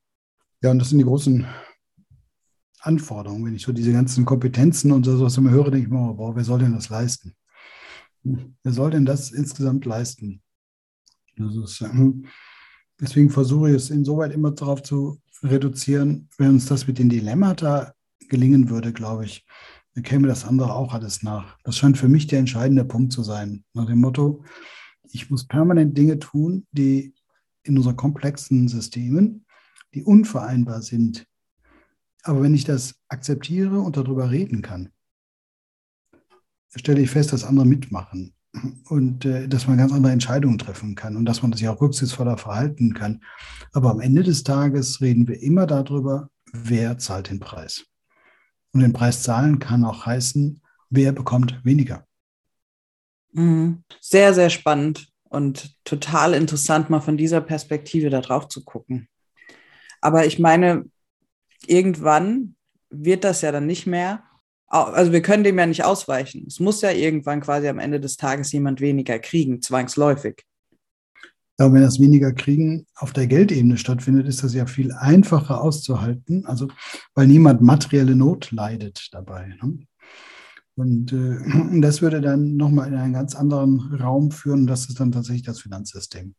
Ja, 0.62 0.70
und 0.70 0.78
das 0.78 0.90
sind 0.90 0.98
die 0.98 1.04
großen 1.04 1.46
Anforderungen. 2.80 3.46
Wenn 3.46 3.56
ich 3.56 3.62
so 3.62 3.72
diese 3.72 3.92
ganzen 3.92 4.24
Kompetenzen 4.24 4.92
und 4.92 5.04
so 5.04 5.20
was 5.20 5.36
immer 5.36 5.50
höre, 5.50 5.70
denke 5.70 5.86
ich 5.86 5.92
mir, 5.92 5.98
oh, 5.98 6.14
boah, 6.14 6.36
wer 6.36 6.44
soll 6.44 6.60
denn 6.60 6.74
das 6.74 6.90
leisten? 6.90 7.34
Wer 8.22 8.72
soll 8.72 8.90
denn 8.90 9.04
das 9.04 9.32
insgesamt 9.32 9.84
leisten? 9.84 10.40
Ist, 11.36 11.80
ähm, 11.80 12.26
deswegen 13.00 13.30
versuche 13.30 13.70
ich 13.70 13.76
es 13.76 13.90
insoweit 13.90 14.32
immer 14.32 14.52
darauf 14.52 14.82
zu 14.82 15.20
reduzieren. 15.42 16.28
Wenn 16.38 16.50
uns 16.50 16.66
das 16.66 16.86
mit 16.86 16.98
den 16.98 17.08
Dilemmata 17.08 17.94
gelingen 18.28 18.70
würde, 18.70 18.92
glaube 18.92 19.24
ich, 19.24 19.44
dann 19.94 20.02
käme 20.04 20.26
das 20.28 20.44
andere 20.44 20.74
auch 20.74 20.92
alles 20.92 21.22
nach. 21.22 21.58
Das 21.64 21.76
scheint 21.76 21.98
für 21.98 22.08
mich 22.08 22.26
der 22.26 22.40
entscheidende 22.40 22.84
Punkt 22.84 23.12
zu 23.12 23.22
sein. 23.22 23.64
Nach 23.74 23.86
dem 23.86 24.00
Motto, 24.00 24.44
ich 25.10 25.30
muss 25.30 25.46
permanent 25.46 25.96
Dinge 25.96 26.18
tun, 26.18 26.66
die 26.72 27.14
in 27.62 27.76
unseren 27.76 27.96
komplexen 27.96 28.68
Systemen, 28.68 29.46
die 29.94 30.02
unvereinbar 30.02 30.82
sind. 30.82 31.26
Aber 32.22 32.42
wenn 32.42 32.54
ich 32.54 32.64
das 32.64 32.96
akzeptiere 33.08 33.80
und 33.80 33.96
darüber 33.96 34.30
reden 34.30 34.62
kann, 34.62 34.90
stelle 36.74 37.00
ich 37.00 37.10
fest, 37.10 37.32
dass 37.32 37.44
andere 37.44 37.66
mitmachen 37.66 38.34
und 38.88 39.24
äh, 39.24 39.48
dass 39.48 39.66
man 39.66 39.78
ganz 39.78 39.92
andere 39.92 40.12
Entscheidungen 40.12 40.58
treffen 40.58 40.94
kann 40.94 41.16
und 41.16 41.24
dass 41.24 41.42
man 41.42 41.52
sich 41.52 41.68
auch 41.68 41.80
rücksichtsvoller 41.80 42.38
verhalten 42.38 42.94
kann. 42.94 43.22
Aber 43.72 43.90
am 43.90 44.00
Ende 44.00 44.22
des 44.22 44.44
Tages 44.44 45.00
reden 45.00 45.26
wir 45.28 45.42
immer 45.42 45.66
darüber, 45.66 46.30
wer 46.52 46.98
zahlt 46.98 47.30
den 47.30 47.40
Preis. 47.40 47.84
Und 48.72 48.80
den 48.80 48.92
Preis 48.92 49.22
zahlen 49.22 49.58
kann 49.58 49.84
auch 49.84 50.06
heißen, 50.06 50.60
wer 50.90 51.12
bekommt 51.12 51.60
weniger. 51.64 52.06
Mhm. 53.32 53.82
Sehr, 54.00 54.34
sehr 54.34 54.50
spannend 54.50 55.08
und 55.24 55.76
total 55.84 56.34
interessant, 56.34 56.90
mal 56.90 57.00
von 57.00 57.16
dieser 57.16 57.40
Perspektive 57.40 58.10
da 58.10 58.20
drauf 58.20 58.48
zu 58.48 58.64
gucken. 58.64 59.08
Aber 60.00 60.26
ich 60.26 60.38
meine, 60.38 60.84
irgendwann 61.66 62.54
wird 62.90 63.24
das 63.24 63.40
ja 63.40 63.50
dann 63.50 63.66
nicht 63.66 63.86
mehr 63.86 64.22
also 64.82 65.12
wir 65.12 65.22
können 65.22 65.44
dem 65.44 65.58
ja 65.58 65.66
nicht 65.66 65.84
ausweichen. 65.84 66.44
Es 66.46 66.58
muss 66.58 66.80
ja 66.80 66.90
irgendwann 66.90 67.40
quasi 67.40 67.68
am 67.68 67.78
Ende 67.78 68.00
des 68.00 68.16
Tages 68.16 68.50
jemand 68.52 68.80
weniger 68.80 69.18
kriegen, 69.18 69.62
zwangsläufig. 69.62 70.44
Ja, 71.58 71.72
wenn 71.72 71.82
das 71.82 72.00
weniger 72.00 72.32
kriegen 72.32 72.86
auf 72.96 73.12
der 73.12 73.28
Geldebene 73.28 73.76
stattfindet, 73.76 74.26
ist 74.26 74.42
das 74.42 74.54
ja 74.54 74.66
viel 74.66 74.90
einfacher 74.92 75.60
auszuhalten, 75.60 76.46
also 76.46 76.66
weil 77.14 77.28
niemand 77.28 77.62
materielle 77.62 78.16
Not 78.16 78.50
leidet 78.50 79.08
dabei. 79.12 79.54
Ne? 79.62 79.86
Und 80.74 81.12
äh, 81.12 81.80
das 81.80 82.02
würde 82.02 82.20
dann 82.20 82.56
nochmal 82.56 82.88
in 82.88 82.96
einen 82.96 83.12
ganz 83.12 83.36
anderen 83.36 83.78
Raum 83.94 84.32
führen. 84.32 84.66
Das 84.66 84.88
ist 84.88 84.98
dann 84.98 85.12
tatsächlich 85.12 85.44
das 85.44 85.60
Finanzsystem. 85.60 86.34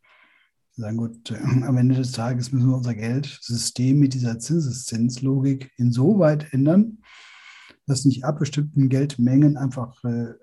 Wir 0.75 0.81
sagen, 0.81 0.97
gut, 0.97 1.31
äh, 1.31 1.37
am 1.63 1.77
Ende 1.77 1.95
des 1.95 2.11
Tages 2.11 2.51
müssen 2.51 2.67
wir 2.67 2.75
unser 2.75 2.95
Geldsystem 2.95 3.97
mit 3.97 4.13
dieser 4.13 4.39
Zinseszinslogik 4.39 5.71
insoweit 5.77 6.51
ändern, 6.51 6.97
dass 7.87 8.05
nicht 8.05 8.23
ab 8.23 8.39
bestimmten 8.39 8.89
Geldmengen 8.89 9.57
einfach 9.57 10.03
äh, 10.03 10.33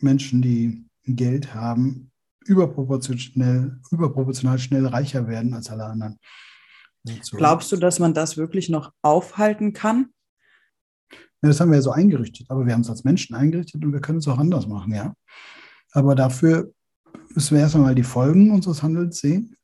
Menschen, 0.00 0.42
die 0.42 0.84
Geld 1.04 1.54
haben, 1.54 2.10
überproportional, 2.44 3.80
überproportional 3.90 4.58
schnell 4.58 4.86
reicher 4.86 5.26
werden 5.28 5.54
als 5.54 5.70
alle 5.70 5.84
anderen. 5.84 6.18
So. 7.22 7.36
Glaubst 7.36 7.72
du, 7.72 7.76
dass 7.76 7.98
man 7.98 8.14
das 8.14 8.36
wirklich 8.36 8.68
noch 8.68 8.92
aufhalten 9.02 9.72
kann? 9.72 10.10
Ja, 11.42 11.48
das 11.48 11.60
haben 11.60 11.70
wir 11.70 11.76
ja 11.76 11.82
so 11.82 11.92
eingerichtet, 11.92 12.50
aber 12.50 12.66
wir 12.66 12.74
haben 12.74 12.80
es 12.80 12.90
als 12.90 13.04
Menschen 13.04 13.34
eingerichtet 13.34 13.84
und 13.84 13.92
wir 13.92 14.00
können 14.00 14.18
es 14.18 14.28
auch 14.28 14.38
anders 14.38 14.66
machen, 14.66 14.92
ja. 14.92 15.14
Aber 15.92 16.14
dafür 16.14 16.72
müssen 17.34 17.54
wir 17.54 17.62
erstmal 17.62 17.94
die 17.94 18.02
Folgen 18.02 18.50
unseres 18.50 18.82
Handelns 18.82 19.20
sehen. 19.20 19.56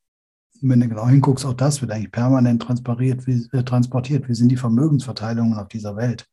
Und 0.63 0.71
wenn 0.71 0.81
du 0.81 0.89
genau 0.89 1.09
hinguckst, 1.09 1.45
auch 1.45 1.55
das 1.55 1.81
wird 1.83 1.91
eigentlich 1.91 2.13
permanent 2.13 2.63
transportiert 2.63 3.27
wie, 3.27 3.47
äh, 3.53 3.65
transportiert. 3.65 4.29
Wie 4.29 4.35
sind 4.35 4.49
die 4.49 4.57
Vermögensverteilungen 4.57 5.59
auf 5.59 5.69
dieser 5.69 5.97
Welt? 5.97 6.27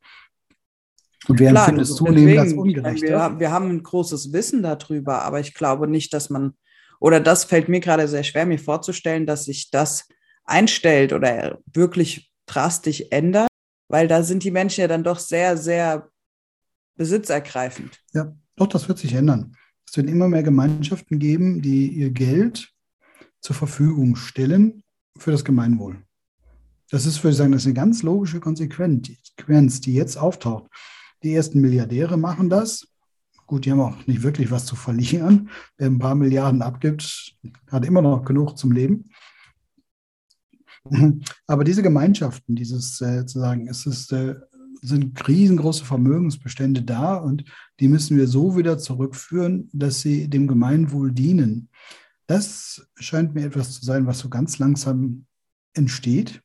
Und 1.27 1.39
wir 1.39 1.49
Klar, 1.49 1.69
empfinden 1.69 1.81
es 1.81 1.95
zunehmend 1.95 2.39
als 2.39 2.53
ungerecht. 2.53 3.03
Wir, 3.03 3.35
wir 3.39 3.51
haben 3.51 3.69
ein 3.69 3.83
großes 3.83 4.33
Wissen 4.33 4.63
darüber, 4.63 5.21
aber 5.23 5.39
ich 5.39 5.53
glaube 5.53 5.87
nicht, 5.87 6.13
dass 6.13 6.29
man, 6.29 6.53
oder 6.99 7.19
das 7.19 7.43
fällt 7.43 7.69
mir 7.69 7.79
gerade 7.79 8.07
sehr 8.07 8.23
schwer, 8.23 8.45
mir 8.45 8.59
vorzustellen, 8.59 9.25
dass 9.25 9.45
sich 9.45 9.69
das 9.69 10.07
einstellt 10.43 11.13
oder 11.13 11.59
wirklich 11.71 12.31
drastisch 12.47 13.03
ändert, 13.11 13.47
weil 13.87 14.07
da 14.07 14.23
sind 14.23 14.43
die 14.43 14.51
Menschen 14.51 14.81
ja 14.81 14.87
dann 14.87 15.03
doch 15.03 15.19
sehr, 15.19 15.57
sehr 15.57 16.09
besitzergreifend. 16.95 17.99
Ja, 18.13 18.35
doch, 18.55 18.67
das 18.67 18.87
wird 18.87 18.97
sich 18.97 19.13
ändern. 19.13 19.55
Es 19.87 19.97
wird 19.97 20.09
immer 20.09 20.27
mehr 20.27 20.43
Gemeinschaften 20.43 21.19
geben, 21.19 21.61
die 21.61 21.87
ihr 21.87 22.11
Geld 22.11 22.73
zur 23.41 23.55
Verfügung 23.55 24.15
stellen 24.15 24.83
für 25.17 25.31
das 25.31 25.43
Gemeinwohl. 25.43 25.97
Das 26.89 27.05
ist, 27.05 27.23
würde 27.23 27.31
ich 27.31 27.37
sagen, 27.37 27.51
das 27.51 27.61
ist 27.61 27.67
eine 27.67 27.73
ganz 27.73 28.03
logische 28.03 28.39
Konsequenz, 28.39 29.81
die 29.81 29.93
jetzt 29.93 30.17
auftaucht. 30.17 30.69
Die 31.23 31.33
ersten 31.33 31.61
Milliardäre 31.61 32.17
machen 32.17 32.49
das. 32.49 32.87
Gut, 33.45 33.65
die 33.65 33.71
haben 33.71 33.81
auch 33.81 34.07
nicht 34.07 34.23
wirklich 34.23 34.49
was 34.49 34.65
zu 34.65 34.75
verlieren. 34.75 35.49
Wer 35.77 35.87
ein 35.87 35.99
paar 35.99 36.15
Milliarden 36.15 36.61
abgibt, 36.61 37.35
hat 37.69 37.85
immer 37.85 38.01
noch 38.01 38.23
genug 38.23 38.57
zum 38.57 38.71
Leben. 38.71 39.11
Aber 41.47 41.63
diese 41.63 41.83
Gemeinschaften, 41.83 42.55
dieses 42.55 43.01
äh, 43.01 43.25
zu 43.25 43.39
sagen, 43.39 43.67
es 43.67 43.85
ist, 43.85 44.11
äh, 44.13 44.35
sind 44.81 45.27
riesengroße 45.27 45.85
Vermögensbestände 45.85 46.81
da 46.81 47.15
und 47.17 47.43
die 47.79 47.87
müssen 47.87 48.17
wir 48.17 48.27
so 48.27 48.57
wieder 48.57 48.77
zurückführen, 48.77 49.69
dass 49.73 50.01
sie 50.01 50.27
dem 50.27 50.47
Gemeinwohl 50.47 51.11
dienen. 51.11 51.69
Das 52.25 52.87
scheint 52.95 53.35
mir 53.35 53.45
etwas 53.45 53.73
zu 53.73 53.85
sein, 53.85 54.07
was 54.07 54.19
so 54.19 54.29
ganz 54.29 54.57
langsam 54.57 55.25
entsteht. 55.73 56.41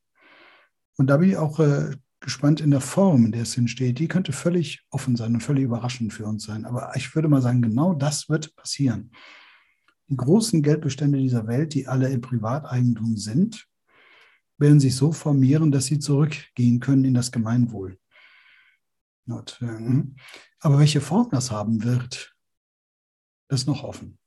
Und 0.97 1.09
da 1.09 1.17
bin 1.19 1.31
ich 1.31 1.37
auch 1.37 1.61
äh, 1.61 1.97
gespannt 2.21 2.61
in 2.61 2.71
der 2.71 2.81
Form, 2.81 3.27
in 3.27 3.33
der 3.33 3.43
es 3.43 3.57
entsteht. 3.57 3.99
Die 3.99 4.09
könnte 4.09 4.33
völlig 4.33 4.83
offen 4.91 5.17
sein 5.17 5.35
und 5.35 5.43
völlig 5.43 5.65
überraschend 5.65 6.13
für 6.13 6.27
uns 6.27 6.45
sein. 6.45 6.65
Aber 6.65 6.93
ich 6.97 7.15
würde 7.15 7.29
mal 7.29 7.43
sagen, 7.43 7.63
genau 7.63 7.95
das 7.95 8.29
wird 8.29 8.55
passieren. 8.57 9.11
Die 10.09 10.17
großen 10.17 10.63
Geldbestände 10.63 11.19
dieser 11.19 11.47
Welt, 11.47 11.75
die 11.75 11.89
alle 11.89 12.09
im 12.09 12.21
Privateigentum 12.21 13.17
sind, 13.17 13.67
werden 14.59 14.81
sich 14.81 14.95
so 14.95 15.13
formieren, 15.13 15.71
dass 15.71 15.87
sie 15.87 15.99
zurückgehen 15.99 16.81
können 16.81 17.05
in 17.05 17.15
das 17.15 17.33
Gemeinwohl. 17.33 17.99
Äh, 19.29 20.03
aber 20.61 20.79
welche 20.79 21.01
Form 21.01 21.29
das 21.31 21.51
haben 21.51 21.83
wird, 21.83 22.35
ist 23.49 23.67
noch 23.67 23.83
offen. 23.83 24.19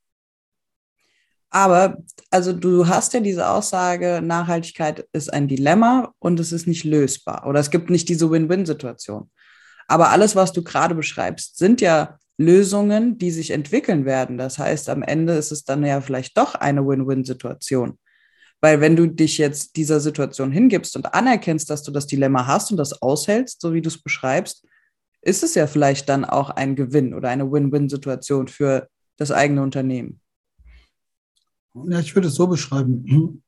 Aber 1.49 1.97
also 2.29 2.53
du 2.53 2.87
hast 2.87 3.13
ja 3.13 3.21
diese 3.21 3.49
Aussage, 3.49 4.21
Nachhaltigkeit 4.23 5.07
ist 5.13 5.33
ein 5.33 5.47
Dilemma 5.47 6.13
und 6.19 6.39
es 6.39 6.51
ist 6.51 6.67
nicht 6.67 6.83
lösbar 6.83 7.47
oder 7.47 7.59
es 7.59 7.71
gibt 7.71 7.89
nicht 7.89 8.07
diese 8.07 8.29
Win-Win-Situation. 8.29 9.29
Aber 9.87 10.11
alles, 10.11 10.35
was 10.35 10.51
du 10.51 10.63
gerade 10.63 10.93
beschreibst, 10.93 11.57
sind 11.57 11.81
ja 11.81 12.19
Lösungen, 12.37 13.17
die 13.17 13.31
sich 13.31 13.51
entwickeln 13.51 14.05
werden. 14.05 14.37
Das 14.37 14.59
heißt, 14.59 14.89
am 14.89 15.01
Ende 15.01 15.33
ist 15.33 15.51
es 15.51 15.65
dann 15.65 15.83
ja 15.83 15.99
vielleicht 16.01 16.37
doch 16.37 16.55
eine 16.55 16.85
Win-Win-Situation. 16.85 17.97
Weil 18.61 18.81
wenn 18.81 18.95
du 18.95 19.07
dich 19.07 19.37
jetzt 19.37 19.75
dieser 19.75 19.99
Situation 19.99 20.51
hingibst 20.51 20.95
und 20.95 21.13
anerkennst, 21.13 21.69
dass 21.69 21.81
du 21.83 21.91
das 21.91 22.07
Dilemma 22.07 22.45
hast 22.45 22.71
und 22.71 22.77
das 22.77 23.01
aushältst, 23.01 23.61
so 23.61 23.73
wie 23.73 23.81
du 23.81 23.89
es 23.89 24.01
beschreibst, 24.01 24.65
ist 25.21 25.43
es 25.43 25.55
ja 25.55 25.67
vielleicht 25.67 26.07
dann 26.07 26.23
auch 26.23 26.49
ein 26.49 26.75
Gewinn 26.75 27.13
oder 27.13 27.29
eine 27.29 27.51
Win-Win-Situation 27.51 28.47
für 28.47 28.87
das 29.17 29.31
eigene 29.31 29.63
Unternehmen. 29.63 30.21
Ja, 31.73 31.99
ich 31.99 32.15
würde 32.15 32.27
es 32.27 32.35
so 32.35 32.47
beschreiben. 32.47 33.43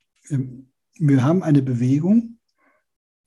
Wir 0.95 1.23
haben 1.23 1.43
eine 1.43 1.61
Bewegung, 1.61 2.37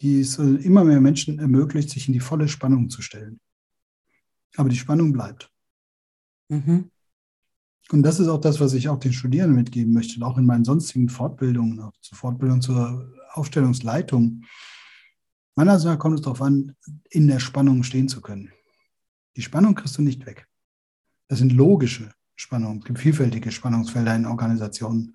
die 0.01 0.21
es 0.21 0.39
immer 0.39 0.85
mehr 0.85 1.01
Menschen 1.01 1.39
ermöglicht, 1.39 1.91
sich 1.91 2.09
in 2.09 2.13
die 2.13 2.21
volle 2.21 2.49
Spannung 2.49 2.91
zu 2.91 3.03
stellen. 3.03 3.41
Aber 4.57 4.69
die 4.69 4.77
Spannung 4.77 5.13
bleibt. 5.13 5.51
Mhm. 6.49 6.91
Und 7.91 8.03
das 8.03 8.21
ist 8.21 8.29
auch 8.29 8.41
das, 8.41 8.61
was 8.61 8.73
ich 8.73 8.89
auch 8.89 8.99
den 8.99 9.13
Studierenden 9.13 9.57
mitgeben 9.57 9.93
möchte, 9.93 10.25
auch 10.25 10.39
in 10.39 10.47
meinen 10.47 10.65
sonstigen 10.65 11.09
Fortbildungen, 11.09 11.81
auch 11.81 11.93
zur 12.01 12.17
Fortbildung 12.17 12.63
zur 12.63 13.13
Aufstellungsleitung. 13.33 14.45
Meiner 15.55 15.73
Ansicht 15.73 15.93
nach 15.93 15.99
kommt 15.99 16.15
es 16.15 16.23
darauf 16.23 16.41
an, 16.41 16.77
in 17.11 17.29
der 17.29 17.41
Spannung 17.41 17.83
stehen 17.83 18.09
zu 18.09 18.21
können. 18.21 18.53
Die 19.37 19.43
Spannung 19.43 19.75
kriegst 19.75 19.99
du 19.99 20.03
nicht 20.03 20.25
weg. 20.27 20.49
Das 21.29 21.41
sind 21.41 21.53
logische 21.53 22.15
Spannungen. 22.37 22.79
Es 22.79 22.85
gibt 22.85 22.99
vielfältige 22.99 23.51
Spannungsfelder 23.51 24.15
in 24.15 24.27
Organisationen. 24.27 25.15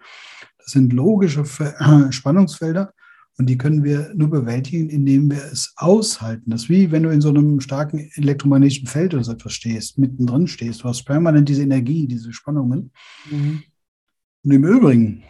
Das 0.57 0.71
sind 0.71 0.93
logische 0.93 1.45
Spannungsfelder 2.11 2.93
und 3.37 3.45
die 3.47 3.57
können 3.57 3.83
wir 3.83 4.13
nur 4.15 4.29
bewältigen, 4.29 4.89
indem 4.89 5.31
wir 5.31 5.43
es 5.43 5.73
aushalten. 5.77 6.51
Das 6.51 6.63
ist 6.63 6.69
wie 6.69 6.91
wenn 6.91 7.03
du 7.03 7.09
in 7.09 7.21
so 7.21 7.29
einem 7.29 7.61
starken 7.61 8.09
elektromagnetischen 8.15 8.87
Feld 8.87 9.13
oder 9.13 9.23
so 9.23 9.31
etwas 9.31 9.53
stehst, 9.53 9.97
mittendrin 9.97 10.47
stehst. 10.47 10.83
Du 10.83 10.89
hast 10.89 11.05
permanent 11.05 11.47
diese 11.47 11.63
Energie, 11.63 12.07
diese 12.07 12.33
Spannungen. 12.33 12.91
Mhm. 13.31 13.63
Und 14.43 14.51
im 14.51 14.65
Übrigen 14.65 15.23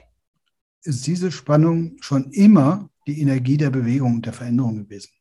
ist 0.84 1.06
diese 1.06 1.32
Spannung 1.32 1.98
schon 2.02 2.32
immer 2.32 2.90
die 3.06 3.22
Energie 3.22 3.58
der 3.58 3.70
Bewegung 3.70 4.16
und 4.16 4.26
der 4.26 4.34
Veränderung 4.34 4.88
gewesen. 4.88 5.12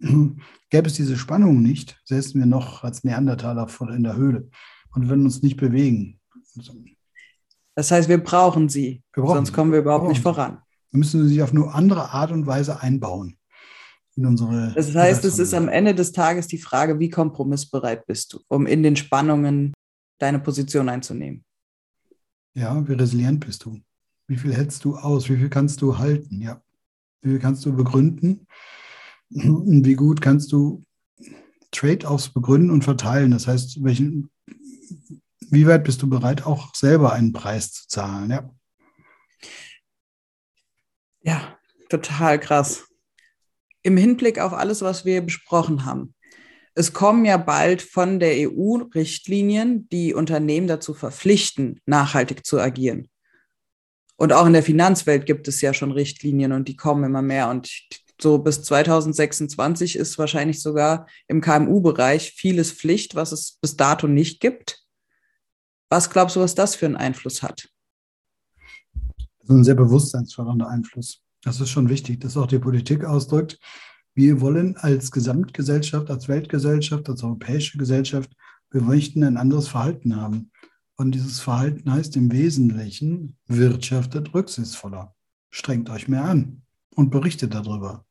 Gäbe 0.70 0.88
es 0.88 0.94
diese 0.94 1.16
Spannung 1.16 1.62
nicht, 1.62 2.00
säßen 2.04 2.38
wir 2.40 2.46
noch 2.46 2.84
als 2.84 3.04
Neandertaler 3.04 3.68
in 3.94 4.02
der 4.02 4.16
Höhle 4.16 4.50
und 4.96 5.08
würden 5.08 5.24
uns 5.24 5.42
nicht 5.42 5.56
bewegen. 5.56 6.18
Das 7.74 7.90
heißt, 7.90 8.08
wir 8.08 8.18
brauchen 8.18 8.68
sie, 8.68 9.02
wir 9.12 9.22
brauchen 9.22 9.36
sonst 9.36 9.52
kommen 9.52 9.70
wir 9.70 9.80
überhaupt 9.80 10.08
nicht 10.08 10.22
voran. 10.22 10.58
Wir 10.90 10.98
müssen 10.98 11.28
sie 11.28 11.42
auf 11.42 11.52
nur 11.52 11.74
andere 11.74 12.10
Art 12.10 12.32
und 12.32 12.46
Weise 12.46 12.80
einbauen 12.80 13.38
in 14.16 14.24
unsere. 14.24 14.72
Das 14.74 14.94
heißt, 14.94 15.24
es 15.26 15.38
ist 15.38 15.52
am 15.52 15.68
Ende 15.68 15.94
des 15.94 16.12
Tages 16.12 16.46
die 16.46 16.58
Frage, 16.58 16.98
wie 16.98 17.10
kompromissbereit 17.10 18.06
bist 18.06 18.32
du, 18.32 18.40
um 18.48 18.66
in 18.66 18.82
den 18.82 18.96
Spannungen 18.96 19.74
deine 20.18 20.38
Position 20.38 20.88
einzunehmen. 20.88 21.44
Ja, 22.54 22.88
wie 22.88 22.94
resilient 22.94 23.44
bist 23.44 23.66
du? 23.66 23.78
Wie 24.26 24.36
viel 24.36 24.54
hältst 24.54 24.84
du 24.84 24.96
aus? 24.96 25.28
Wie 25.28 25.36
viel 25.36 25.50
kannst 25.50 25.82
du 25.82 25.98
halten? 25.98 26.40
Ja. 26.40 26.62
Wie 27.20 27.30
viel 27.30 27.38
kannst 27.38 27.66
du 27.66 27.76
begründen? 27.76 28.46
Und 29.30 29.84
wie 29.84 29.94
gut 29.94 30.22
kannst 30.22 30.52
du 30.52 30.82
Trade-offs 31.70 32.28
begründen 32.30 32.70
und 32.70 32.84
verteilen? 32.84 33.30
Das 33.30 33.46
heißt, 33.46 33.82
welchen 33.84 34.30
wie 35.50 35.66
weit 35.66 35.84
bist 35.84 36.02
du 36.02 36.08
bereit, 36.08 36.44
auch 36.44 36.74
selber 36.74 37.12
einen 37.12 37.32
Preis 37.32 37.72
zu 37.72 37.88
zahlen? 37.88 38.30
Ja. 38.30 38.50
Ja, 41.22 41.58
total 41.88 42.38
krass. 42.38 42.84
Im 43.82 43.96
Hinblick 43.96 44.38
auf 44.38 44.52
alles, 44.52 44.82
was 44.82 45.04
wir 45.04 45.20
besprochen 45.20 45.84
haben. 45.84 46.14
Es 46.74 46.92
kommen 46.92 47.24
ja 47.24 47.36
bald 47.36 47.80
von 47.80 48.20
der 48.20 48.50
EU 48.50 48.76
Richtlinien, 48.94 49.88
die 49.88 50.12
Unternehmen 50.12 50.66
dazu 50.66 50.94
verpflichten, 50.94 51.80
nachhaltig 51.86 52.44
zu 52.44 52.60
agieren. 52.60 53.08
Und 54.16 54.32
auch 54.32 54.46
in 54.46 54.52
der 54.52 54.62
Finanzwelt 54.62 55.26
gibt 55.26 55.46
es 55.48 55.60
ja 55.60 55.74
schon 55.74 55.92
Richtlinien 55.92 56.52
und 56.52 56.68
die 56.68 56.76
kommen 56.76 57.04
immer 57.04 57.22
mehr. 57.22 57.48
Und 57.48 57.70
so 58.20 58.38
bis 58.38 58.62
2026 58.62 59.96
ist 59.96 60.18
wahrscheinlich 60.18 60.62
sogar 60.62 61.06
im 61.28 61.40
KMU-Bereich 61.40 62.32
vieles 62.32 62.72
Pflicht, 62.72 63.14
was 63.14 63.32
es 63.32 63.58
bis 63.60 63.76
dato 63.76 64.06
nicht 64.06 64.40
gibt. 64.40 64.84
Was 65.90 66.10
glaubst 66.10 66.36
du, 66.36 66.40
was 66.40 66.54
das 66.54 66.74
für 66.74 66.86
einen 66.86 66.96
Einfluss 66.96 67.42
hat? 67.42 67.68
Ist 69.42 69.50
ein 69.50 69.64
sehr 69.64 69.74
bewusstseinsfördernder 69.74 70.68
Einfluss. 70.68 71.22
Das 71.42 71.60
ist 71.60 71.70
schon 71.70 71.88
wichtig, 71.88 72.20
dass 72.20 72.36
auch 72.36 72.46
die 72.46 72.58
Politik 72.58 73.04
ausdrückt, 73.04 73.58
wir 74.14 74.40
wollen 74.40 74.76
als 74.78 75.10
Gesamtgesellschaft, 75.12 76.10
als 76.10 76.26
Weltgesellschaft, 76.26 77.08
als 77.08 77.22
europäische 77.22 77.76
Gesellschaft, 77.76 78.32
wir 78.70 78.80
möchten 78.80 79.22
ein 79.22 79.36
anderes 79.36 79.68
Verhalten 79.68 80.16
haben. 80.16 80.50
Und 80.96 81.12
dieses 81.14 81.40
Verhalten 81.40 81.92
heißt 81.92 82.16
im 82.16 82.32
Wesentlichen, 82.32 83.36
wirtschaftet 83.46 84.32
rücksichtsvoller, 84.32 85.14
strengt 85.50 85.90
euch 85.90 86.08
mehr 86.08 86.24
an 86.24 86.65
und 86.96 87.10
berichtet 87.10 87.54
darüber. 87.54 88.04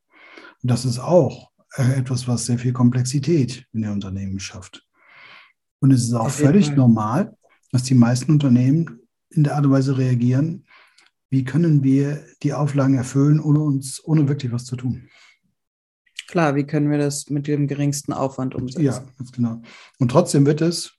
Und 0.62 0.72
das 0.72 0.86
ist 0.86 1.00
auch 1.00 1.52
etwas, 1.76 2.28
was 2.28 2.46
sehr 2.46 2.58
viel 2.58 2.72
Komplexität 2.72 3.68
in 3.74 3.82
den 3.82 3.92
Unternehmen 3.92 4.40
schafft. 4.40 4.88
Und 5.80 5.92
es 5.92 6.04
ist 6.04 6.14
auch 6.14 6.30
völlig 6.30 6.74
normal, 6.74 7.36
dass 7.72 7.84
die 7.84 7.96
meisten 7.96 8.32
Unternehmen 8.32 9.02
in 9.30 9.44
der 9.44 9.56
Art 9.56 9.66
und 9.66 9.72
Weise 9.72 9.98
reagieren, 9.98 10.66
wie 11.30 11.44
können 11.44 11.84
wir 11.84 12.24
die 12.44 12.54
Auflagen 12.54 12.96
erfüllen, 12.96 13.42
ohne 13.42 13.60
uns, 13.60 14.02
ohne 14.06 14.30
wirklich 14.30 14.52
was 14.52 14.64
zu 14.64 14.78
tun. 14.78 15.10
Klar, 16.28 16.56
wie 16.56 16.64
können 16.64 16.90
wir 16.90 16.98
das 16.98 17.30
mit 17.30 17.48
dem 17.48 17.68
geringsten 17.68 18.14
Aufwand 18.14 18.56
umsetzen? 18.56 18.86
Ja, 18.86 19.04
ganz 19.18 19.32
genau. 19.32 19.62
Und 20.00 20.10
trotzdem 20.10 20.46
wird 20.46 20.62
es 20.62 20.94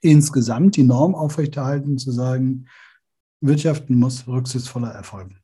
insgesamt 0.00 0.76
die 0.76 0.82
Norm 0.82 1.14
aufrechterhalten, 1.14 1.96
zu 1.96 2.12
sagen, 2.12 2.66
Wirtschaften 3.40 3.96
muss 3.96 4.26
rücksichtsvoller 4.28 4.90
erfolgen. 4.90 5.41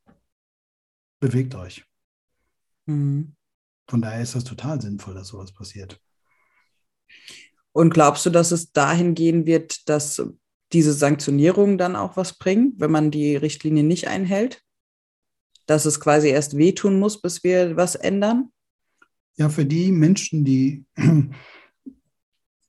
Bewegt 1.21 1.55
euch. 1.55 1.85
Mhm. 2.87 3.35
Von 3.89 4.03
daher 4.03 4.23
ist 4.23 4.35
das 4.35 4.45
total 4.45 4.81
sinnvoll, 4.81 5.15
dass 5.15 5.29
sowas 5.29 5.53
passiert. 5.53 6.01
Und 7.73 7.95
glaubst 7.95 8.27
du, 8.27 8.31
dass 8.31 8.51
es 8.51 8.73
dahin 8.73 9.15
gehen 9.15 9.47
wird, 9.47 9.89
dass 9.89 10.23
diese 10.73 10.93
Sanktionierungen 10.93 11.79
dann 11.79 11.97
auch 11.97 12.17
was 12.17 12.37
bringen, 12.37 12.75
wenn 12.77 12.91
man 12.91 13.11
die 13.11 13.37
Richtlinie 13.37 13.85
nicht 13.85 14.09
einhält? 14.09 14.63
Dass 15.67 15.87
es 15.87 16.01
quasi 16.01 16.29
erst 16.29 16.57
wehtun 16.57 16.99
muss, 16.99 17.21
bis 17.21 17.45
wir 17.45 17.77
was 17.77 17.95
ändern? 17.95 18.51
Ja, 19.37 19.49
für 19.49 19.65
die 19.65 19.93
Menschen, 19.93 20.45
die 20.45 20.85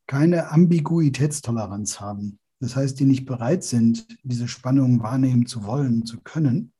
keine 0.07 0.51
Ambiguitätstoleranz 0.51 1.99
haben, 1.99 2.39
das 2.59 2.75
heißt, 2.75 2.99
die 2.99 3.05
nicht 3.05 3.25
bereit 3.25 3.63
sind, 3.63 4.05
diese 4.23 4.47
Spannung 4.47 5.01
wahrnehmen 5.01 5.45
zu 5.45 5.63
wollen, 5.63 6.05
zu 6.05 6.19
können, 6.21 6.73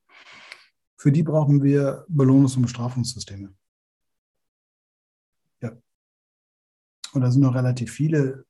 für 1.00 1.12
die 1.12 1.24
brauchen 1.24 1.64
wir 1.64 2.06
Belohnungs- 2.10 2.56
und 2.58 2.64
Bestrafungssysteme. 2.64 3.54
Und 7.14 7.22
da 7.22 7.32
sind 7.32 7.42
noch 7.42 7.56
relativ 7.56 7.92
viele 7.92 8.46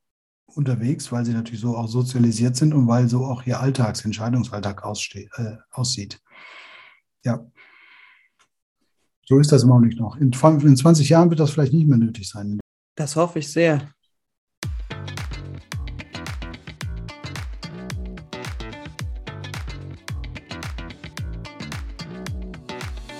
unterwegs, 0.48 1.12
weil 1.12 1.26
sie 1.26 1.34
natürlich 1.34 1.62
so 1.62 1.78
auch 1.78 1.88
sozialisiert 1.88 2.56
sind 2.56 2.74
und 2.74 2.88
weil 2.88 3.08
so 3.08 3.26
auch 3.26 3.46
ihr 3.46 3.60
Alltagsentscheidungsalltag 3.60 4.84
äh, 4.84 5.58
aussieht. 5.72 6.22
Ja. 7.24 7.46
So 9.26 9.40
ist 9.40 9.52
das 9.52 9.64
im 9.64 9.72
Augenblick 9.72 10.00
noch. 10.00 10.18
In, 10.18 10.32
in 10.32 10.76
20 10.76 11.08
Jahren 11.08 11.30
wird 11.30 11.40
das 11.40 11.52
vielleicht 11.52 11.74
nicht 11.74 11.88
mehr 11.88 12.00
nötig 12.00 12.28
sein. 12.28 12.60
Das 12.96 13.16
hoffe 13.16 13.40
ich 13.40 13.52
sehr. 13.52 13.94